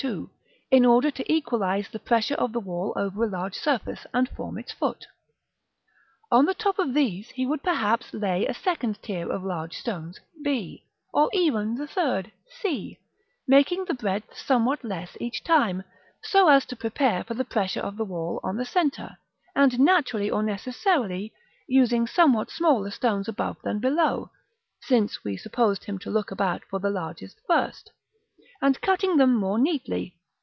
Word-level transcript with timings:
II.), 0.03 0.29
in 0.71 0.83
order 0.83 1.11
to 1.11 1.31
equalise 1.31 1.87
the 1.89 1.99
pressure 1.99 2.33
of 2.33 2.53
the 2.53 2.59
wall 2.59 2.91
over 2.95 3.23
a 3.23 3.29
large 3.29 3.53
surface, 3.53 4.03
and 4.15 4.27
form 4.29 4.57
its 4.57 4.71
foot. 4.71 5.05
On 6.31 6.45
the 6.45 6.55
top 6.55 6.79
of 6.79 6.95
these 6.95 7.29
he 7.29 7.45
would 7.45 7.61
perhaps 7.61 8.11
lay 8.11 8.47
a 8.47 8.53
second 8.55 8.99
tier 9.03 9.29
of 9.31 9.43
large 9.43 9.75
stones, 9.77 10.19
b, 10.43 10.87
or 11.13 11.29
even 11.33 11.75
the 11.75 11.85
third, 11.85 12.31
c, 12.49 12.97
making 13.47 13.85
the 13.85 13.93
breadth 13.93 14.35
somewhat 14.35 14.83
less 14.83 15.15
each 15.19 15.43
time, 15.43 15.83
so 16.23 16.47
as 16.49 16.65
to 16.65 16.75
prepare 16.75 17.23
for 17.23 17.35
the 17.35 17.45
pressure 17.45 17.81
of 17.81 17.95
the 17.95 18.03
wall 18.05 18.39
on 18.41 18.57
the 18.57 18.65
centre, 18.65 19.17
and, 19.55 19.79
naturally 19.79 20.31
or 20.31 20.41
necessarily, 20.41 21.31
using 21.67 22.07
somewhat 22.07 22.49
smaller 22.49 22.89
stones 22.89 23.27
above 23.27 23.57
than 23.63 23.77
below 23.79 24.31
(since 24.81 25.23
we 25.23 25.37
supposed 25.37 25.83
him 25.83 25.99
to 25.99 26.09
look 26.09 26.31
about 26.31 26.63
for 26.71 26.79
the 26.79 26.89
largest 26.89 27.39
first), 27.45 27.91
and 28.63 28.79
cutting 28.79 29.17
them 29.17 29.33
more 29.35 29.57
neatly. 29.57 30.15